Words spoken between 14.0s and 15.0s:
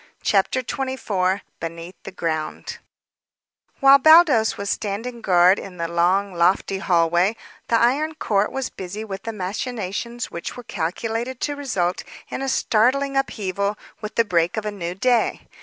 with the break of a new